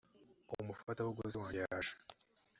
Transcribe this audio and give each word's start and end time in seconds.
umufatabuguzi 0.61 1.35
wanjye 1.41 1.59
yaje 1.65 1.93